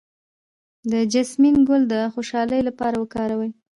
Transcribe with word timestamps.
د 0.91 0.93
جیسمین 1.13 1.55
ګل 1.67 1.83
د 1.93 1.95
خوشحالۍ 2.13 2.61
لپاره 2.67 2.95
وکاروئ 2.99 3.51